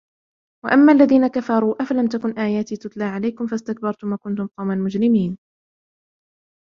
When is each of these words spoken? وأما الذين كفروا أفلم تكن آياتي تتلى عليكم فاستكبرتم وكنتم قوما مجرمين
وأما 0.65 0.93
الذين 0.93 1.27
كفروا 1.27 1.81
أفلم 1.83 2.07
تكن 2.07 2.39
آياتي 2.39 2.77
تتلى 2.77 3.03
عليكم 3.03 3.47
فاستكبرتم 3.47 4.13
وكنتم 4.13 4.47
قوما 4.57 4.75
مجرمين 4.75 5.37